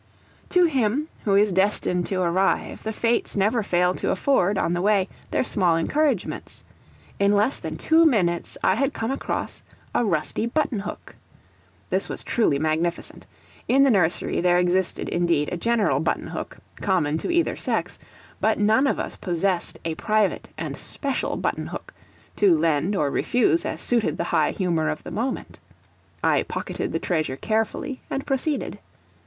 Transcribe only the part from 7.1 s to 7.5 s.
in